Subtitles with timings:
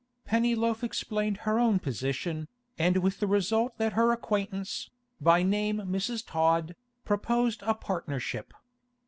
[0.25, 4.89] Pennyloaf explained her own position, and with the result that her acquaintance,
[5.21, 6.25] by name Mrs.
[6.25, 8.51] Todd, proposed a partnership.